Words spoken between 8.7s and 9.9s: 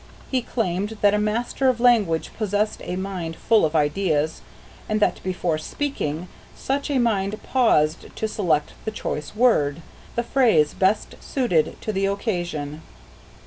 the choice word